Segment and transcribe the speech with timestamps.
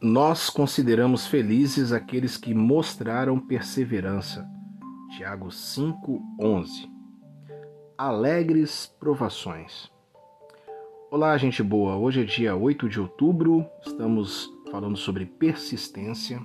[0.00, 4.48] nós consideramos felizes aqueles que mostraram perseverança.
[5.16, 6.88] Tiago 5:11.
[7.96, 9.90] Alegres provações.
[11.10, 11.96] Olá, gente boa.
[11.96, 13.66] Hoje é dia 8 de outubro.
[13.84, 16.40] Estamos falando sobre persistência.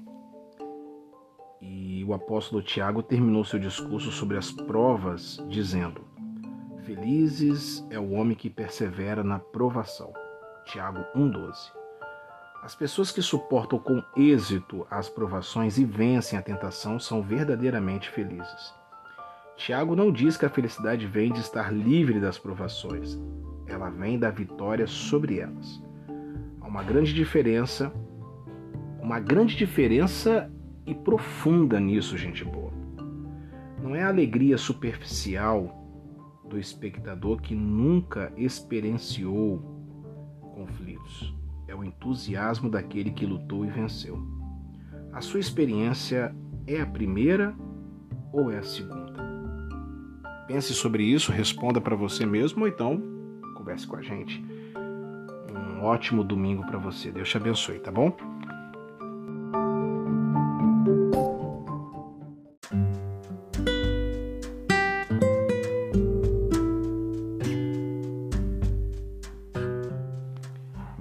[1.61, 6.01] E o apóstolo Tiago terminou seu discurso sobre as provas dizendo:
[6.85, 10.11] Felizes é o homem que persevera na provação.
[10.65, 11.82] Tiago 1:12.
[12.63, 18.73] As pessoas que suportam com êxito as provações e vencem a tentação são verdadeiramente felizes.
[19.57, 23.19] Tiago não diz que a felicidade vem de estar livre das provações,
[23.67, 25.83] ela vem da vitória sobre elas.
[26.61, 27.91] Há uma grande diferença,
[29.01, 30.49] uma grande diferença
[30.85, 32.71] e profunda nisso, gente boa.
[33.77, 35.83] Não é a alegria superficial
[36.49, 39.59] do espectador que nunca experienciou
[40.55, 41.42] conflitos
[41.73, 44.17] é o entusiasmo daquele que lutou e venceu.
[45.11, 46.33] A sua experiência
[46.67, 47.55] é a primeira
[48.31, 49.21] ou é a segunda?
[50.47, 53.01] Pense sobre isso, responda para você mesmo ou então
[53.55, 54.43] converse com a gente.
[55.51, 57.11] Um ótimo domingo para você.
[57.11, 58.15] Deus te abençoe, tá bom?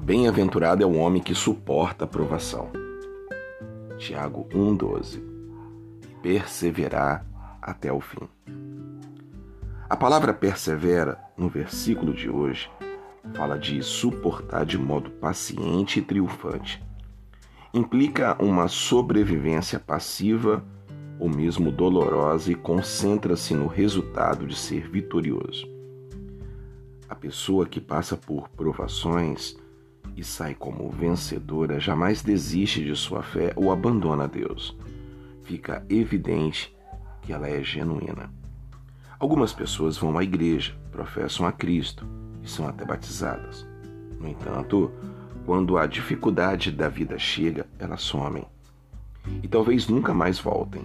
[0.03, 2.73] Bem-aventurado é o homem que suporta a provação.
[3.99, 5.23] Tiago 1,12
[6.21, 7.25] Perseverar
[7.63, 8.29] até o fim.
[9.89, 12.69] A palavra persevera, no versículo de hoje,
[13.33, 16.85] fala de suportar de modo paciente e triunfante.
[17.73, 20.65] Implica uma sobrevivência passiva
[21.21, 25.65] ou mesmo dolorosa e concentra-se no resultado de ser vitorioso.
[27.09, 29.62] A pessoa que passa por provações
[30.17, 34.77] e sai como vencedora, jamais desiste de sua fé ou abandona Deus.
[35.43, 36.75] Fica evidente
[37.23, 38.33] que ela é genuína.
[39.19, 42.07] Algumas pessoas vão à igreja, professam a Cristo
[42.43, 43.67] e são até batizadas.
[44.21, 44.91] No entanto,
[45.47, 48.45] quando a dificuldade da vida chega, elas somem
[49.43, 50.83] e talvez nunca mais voltem.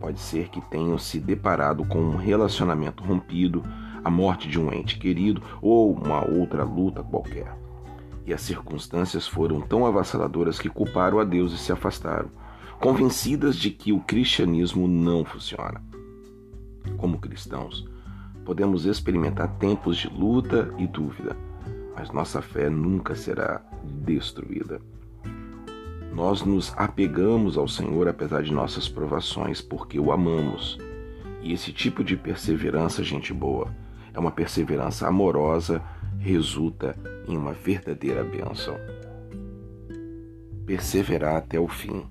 [0.00, 3.62] Pode ser que tenham se deparado com um relacionamento rompido,
[4.02, 7.61] a morte de um ente querido ou uma outra luta qualquer
[8.26, 12.30] e as circunstâncias foram tão avassaladoras que culparam a Deus e se afastaram,
[12.80, 15.82] convencidas de que o cristianismo não funciona.
[16.96, 17.88] Como cristãos,
[18.44, 21.36] podemos experimentar tempos de luta e dúvida,
[21.96, 24.80] mas nossa fé nunca será destruída.
[26.12, 30.78] Nós nos apegamos ao Senhor apesar de nossas provações, porque o amamos.
[31.40, 33.74] E esse tipo de perseverança, gente boa,
[34.12, 35.82] é uma perseverança amorosa
[36.18, 36.94] resulta
[37.26, 38.76] em uma verdadeira bênção.
[40.66, 42.06] Perseverar até o fim.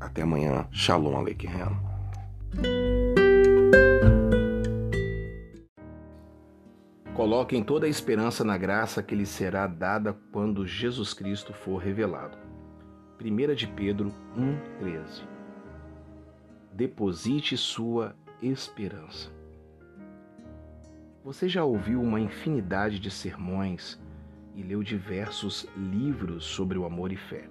[0.00, 0.66] Até amanhã.
[0.70, 1.50] Shalom Aleichem.
[7.14, 12.36] Coloquem toda a esperança na graça que lhe será dada quando Jesus Cristo for revelado.
[13.20, 15.22] 1 de Pedro 1,13
[16.72, 19.30] Deposite sua esperança.
[21.24, 23.98] Você já ouviu uma infinidade de sermões
[24.54, 27.48] e leu diversos livros sobre o amor e fé.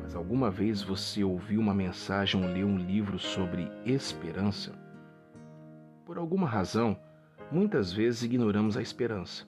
[0.00, 4.72] Mas alguma vez você ouviu uma mensagem ou leu um livro sobre esperança?
[6.06, 6.98] Por alguma razão,
[7.52, 9.46] muitas vezes ignoramos a esperança.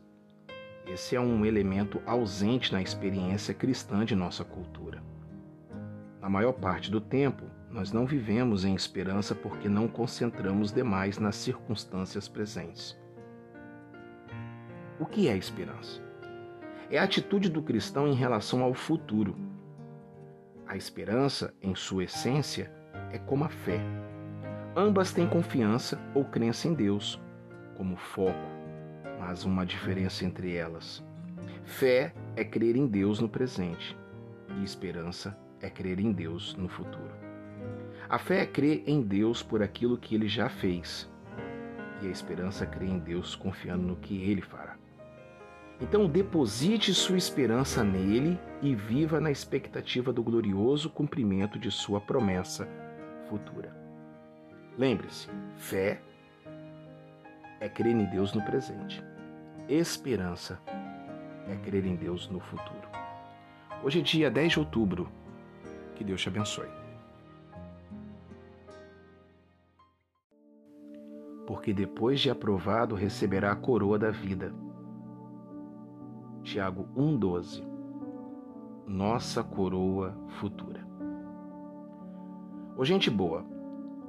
[0.84, 5.02] Esse é um elemento ausente na experiência cristã de nossa cultura.
[6.20, 11.36] Na maior parte do tempo, nós não vivemos em esperança porque não concentramos demais nas
[11.36, 12.98] circunstâncias presentes.
[14.98, 16.02] O que é esperança?
[16.90, 19.36] É a atitude do cristão em relação ao futuro.
[20.66, 22.72] A esperança, em sua essência,
[23.12, 23.80] é como a fé.
[24.74, 27.20] Ambas têm confiança ou crença em Deus
[27.76, 28.48] como foco,
[29.20, 31.04] mas uma diferença entre elas.
[31.64, 33.96] Fé é crer em Deus no presente
[34.58, 37.27] e esperança é crer em Deus no futuro.
[38.08, 41.06] A fé é crer em Deus por aquilo que ele já fez,
[42.00, 44.76] e a esperança é crer em Deus confiando no que ele fará.
[45.78, 52.66] Então, deposite sua esperança nele e viva na expectativa do glorioso cumprimento de sua promessa
[53.28, 53.76] futura.
[54.78, 55.28] Lembre-se:
[55.58, 56.00] fé
[57.60, 59.04] é crer em Deus no presente,
[59.68, 60.58] esperança
[61.46, 62.88] é crer em Deus no futuro.
[63.84, 65.12] Hoje é dia 10 de outubro.
[65.94, 66.77] Que Deus te abençoe.
[71.48, 74.52] Porque depois de aprovado receberá a coroa da vida
[76.42, 77.64] Tiago 1,12.
[78.86, 80.86] nossa coroa futura.
[82.76, 83.46] Ô gente boa,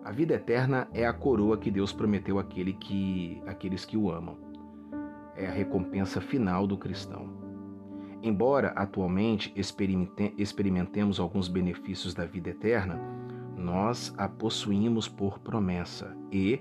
[0.04, 4.36] a vida eterna é a coroa que Deus prometeu àquele que, àqueles que o amam.
[5.34, 7.30] É a recompensa final do cristão.
[8.22, 13.00] Embora atualmente experimentemos alguns benefícios da vida eterna,
[13.56, 16.60] nós a possuímos por promessa e,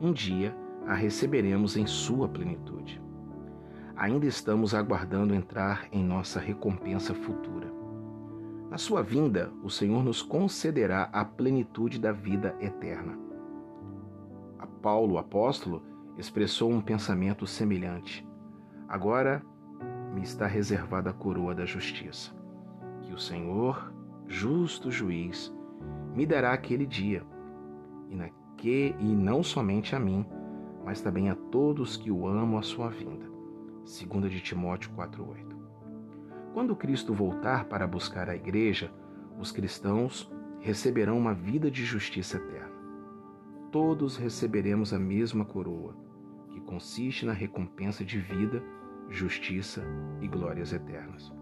[0.00, 0.56] um dia,
[0.86, 3.02] a receberemos em sua plenitude.
[3.96, 7.70] Ainda estamos aguardando entrar em nossa recompensa futura.
[8.70, 13.18] Na sua vinda, o Senhor nos concederá a plenitude da vida eterna.
[14.58, 15.82] A Paulo, o apóstolo,
[16.16, 18.26] expressou um pensamento semelhante.
[18.88, 19.42] Agora
[20.14, 22.32] me está reservada a coroa da justiça,
[23.02, 23.92] que o Senhor,
[24.26, 25.52] justo juiz,
[26.14, 27.24] me dará aquele dia,
[28.08, 28.28] e, na
[28.58, 30.26] que, e não somente a mim,
[30.84, 33.26] mas também a todos que o amam a sua vinda.
[33.84, 35.56] 2 de Timóteo 4:8.
[36.52, 38.92] Quando Cristo voltar para buscar a igreja,
[39.38, 42.76] os cristãos receberão uma vida de justiça eterna.
[43.70, 45.94] Todos receberemos a mesma coroa,
[46.50, 48.62] que consiste na recompensa de vida,
[49.08, 49.84] justiça
[50.20, 51.32] e glórias eternas.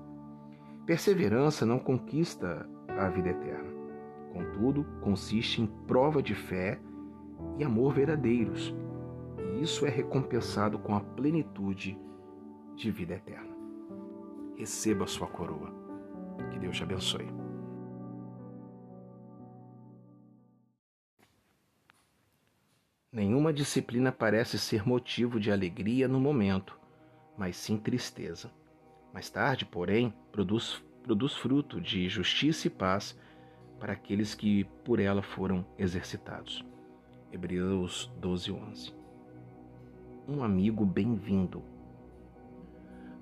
[0.84, 3.74] Perseverança não conquista a vida eterna.
[4.32, 6.78] Contudo, consiste em prova de fé
[7.58, 8.74] e amor verdadeiros,
[9.38, 11.98] e isso é recompensado com a plenitude
[12.74, 13.56] de vida eterna
[14.56, 15.72] receba a sua coroa.
[16.50, 17.26] Que Deus te abençoe.
[23.12, 26.78] Nenhuma disciplina parece ser motivo de alegria no momento,
[27.36, 28.50] mas sim tristeza.
[29.12, 33.18] Mais tarde, porém, produz, produz fruto de justiça e paz
[33.80, 36.64] para aqueles que por ela foram exercitados.
[37.32, 38.94] Hebreus 12, 11.
[40.28, 41.62] Um amigo bem-vindo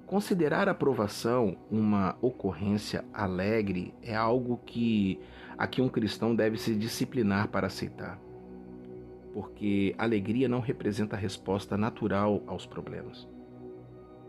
[0.06, 5.18] Considerar a aprovação uma ocorrência alegre é algo que
[5.56, 8.18] a que um cristão deve se disciplinar para aceitar.
[9.32, 13.26] Porque alegria não representa a resposta natural aos problemas.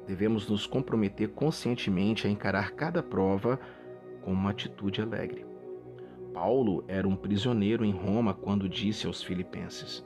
[0.07, 3.59] Devemos nos comprometer conscientemente a encarar cada prova
[4.21, 5.45] com uma atitude alegre.
[6.35, 10.05] Paulo era um prisioneiro em Roma quando disse aos filipenses: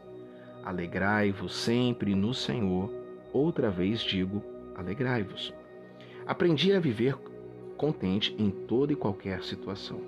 [0.63, 2.93] Alegrai-vos sempre no Senhor.
[3.33, 4.43] Outra vez digo,
[4.75, 5.51] alegrai-vos.
[6.27, 7.17] Aprendi a viver
[7.75, 10.01] contente em toda e qualquer situação.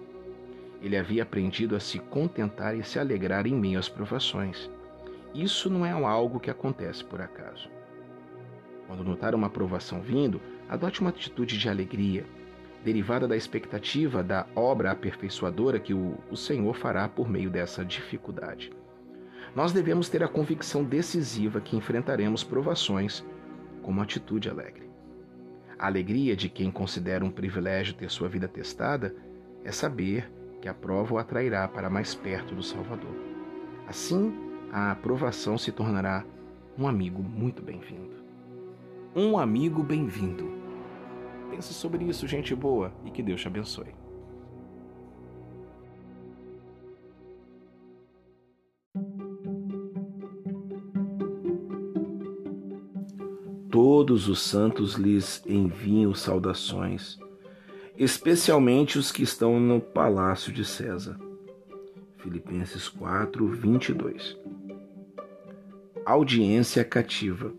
[0.79, 4.69] Ele havia aprendido a se contentar e se alegrar em meio às provações.
[5.33, 7.67] Isso não é algo que acontece por acaso.
[8.85, 10.39] Quando notar uma provação vindo,
[10.69, 12.25] adote uma atitude de alegria,
[12.83, 18.71] derivada da expectativa da obra aperfeiçoadora que o, o Senhor fará por meio dessa dificuldade.
[19.55, 23.23] Nós devemos ter a convicção decisiva que enfrentaremos provações
[23.81, 24.89] com uma atitude alegre.
[25.77, 29.15] A alegria de quem considera um privilégio ter sua vida testada
[29.63, 30.31] é saber
[30.61, 33.15] que a prova o atrairá para mais perto do Salvador.
[33.87, 34.33] Assim,
[34.71, 36.23] a aprovação se tornará
[36.77, 38.15] um amigo muito bem-vindo.
[39.15, 40.60] Um amigo bem-vindo.
[41.51, 43.93] Pense sobre isso, gente boa, e que Deus te abençoe.
[54.11, 57.19] todos os santos lhes enviam saudações,
[57.97, 61.19] especialmente os que estão no palácio de César.
[62.17, 64.37] Filipenses 4, 22.
[66.05, 67.53] Audiência cativa.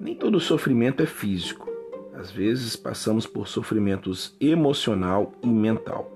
[0.00, 1.68] Nem todo sofrimento é físico.
[2.14, 6.10] Às vezes passamos por sofrimentos emocional e mental.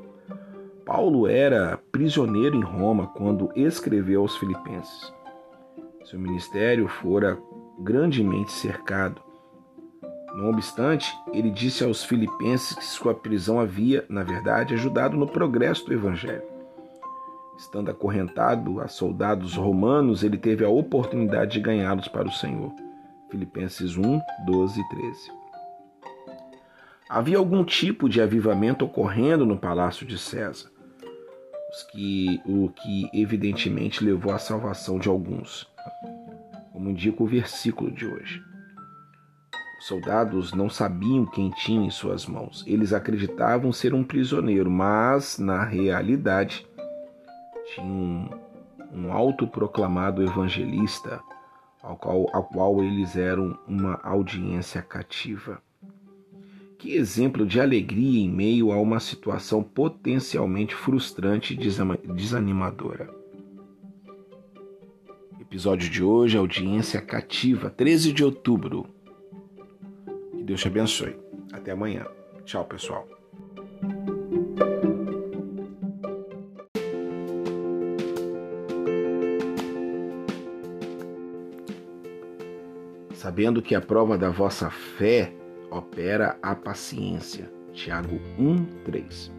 [0.86, 5.12] Paulo era prisioneiro em Roma quando escreveu aos Filipenses.
[6.06, 7.38] Seu ministério fora
[7.78, 9.20] grandemente cercado.
[10.34, 15.84] Não obstante, ele disse aos filipenses que sua prisão havia, na verdade, ajudado no progresso
[15.86, 16.42] do evangelho.
[17.56, 22.72] Estando acorrentado a soldados romanos, ele teve a oportunidade de ganhá-los para o Senhor.
[23.34, 25.32] Filipenses 1, 12 e 13.
[27.08, 30.70] Havia algum tipo de avivamento ocorrendo no palácio de César,
[31.90, 35.68] que, o que evidentemente levou à salvação de alguns
[36.72, 38.40] como indica o versículo de hoje.
[39.80, 42.62] Os soldados não sabiam quem tinha em suas mãos.
[42.68, 46.64] Eles acreditavam ser um prisioneiro, mas, na realidade,
[47.74, 48.30] tinha um,
[48.92, 51.20] um autoproclamado evangelista
[51.84, 55.62] ao qual, ao qual eles eram uma audiência cativa.
[56.78, 63.08] Que exemplo de alegria em meio a uma situação potencialmente frustrante e desanimadora.
[65.40, 68.86] Episódio de hoje, audiência cativa, 13 de outubro.
[70.32, 71.16] Que Deus te abençoe.
[71.52, 72.06] Até amanhã.
[72.44, 73.06] Tchau, pessoal.
[83.34, 85.32] Sabendo que a prova da vossa fé
[85.68, 87.50] opera a paciência.
[87.72, 89.32] Tiago 1, 3.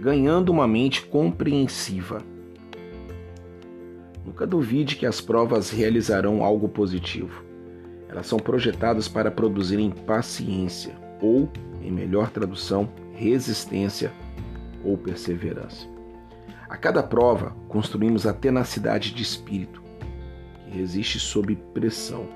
[0.00, 2.20] Ganhando uma mente compreensiva.
[4.26, 7.44] Nunca duvide que as provas realizarão algo positivo.
[8.08, 11.48] Elas são projetadas para produzirem paciência, ou,
[11.80, 14.10] em melhor tradução, resistência
[14.82, 15.86] ou perseverança.
[16.68, 19.80] A cada prova, construímos a tenacidade de espírito,
[20.64, 22.26] que resiste sob pressão,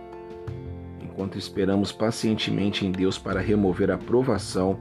[1.19, 4.79] enquanto esperamos pacientemente em Deus para remover a provação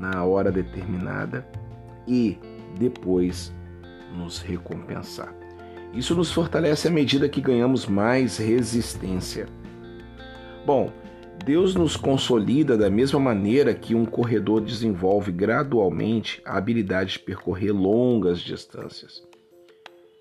[0.00, 1.46] na hora determinada
[2.08, 2.36] e
[2.76, 3.54] depois
[4.16, 5.32] nos recompensar.
[5.92, 9.46] Isso nos fortalece à medida que ganhamos mais resistência.
[10.66, 10.90] Bom,
[11.44, 17.70] Deus nos consolida da mesma maneira que um corredor desenvolve gradualmente a habilidade de percorrer
[17.70, 19.22] longas distâncias.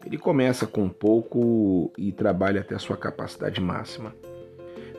[0.05, 4.13] Ele começa com pouco e trabalha até a sua capacidade máxima.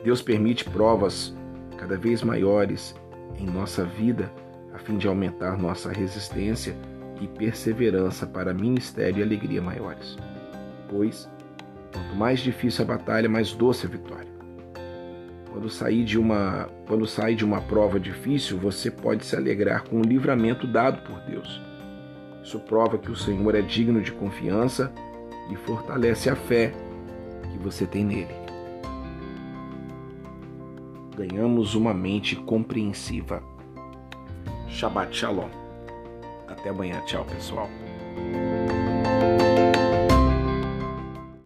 [0.05, 1.35] Deus permite provas
[1.79, 2.95] cada vez maiores
[3.39, 4.31] em nossa vida
[4.71, 6.75] a fim de aumentar nossa resistência
[7.19, 10.15] e perseverança para ministério e alegria maiores.
[10.87, 11.27] Pois,
[11.91, 14.29] quanto mais difícil a batalha, mais doce a vitória.
[15.51, 20.01] Quando sair de uma, quando sai de uma prova difícil, você pode se alegrar com
[20.01, 21.59] o livramento dado por Deus.
[22.43, 24.93] Isso prova que o Senhor é digno de confiança
[25.49, 26.71] e fortalece a fé
[27.51, 28.44] que você tem nele.
[31.15, 33.41] Ganhamos uma mente compreensiva.
[34.67, 35.49] Shabbat Shalom.
[36.47, 37.01] Até amanhã.
[37.05, 37.69] Tchau, pessoal.